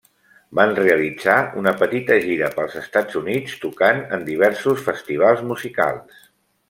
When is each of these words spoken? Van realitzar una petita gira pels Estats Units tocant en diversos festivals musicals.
Van 0.59 0.71
realitzar 0.77 1.35
una 1.61 1.73
petita 1.81 2.17
gira 2.23 2.49
pels 2.55 2.77
Estats 2.81 3.19
Units 3.21 3.59
tocant 3.67 4.01
en 4.19 4.25
diversos 4.31 4.83
festivals 4.89 5.45
musicals. 5.53 6.25